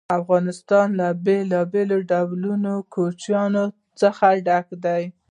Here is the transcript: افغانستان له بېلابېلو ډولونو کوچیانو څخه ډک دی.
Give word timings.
افغانستان 0.19 0.87
له 0.99 1.07
بېلابېلو 1.25 1.97
ډولونو 2.09 2.73
کوچیانو 2.93 3.65
څخه 3.99 4.25
ډک 4.47 4.67
دی. 4.85 5.03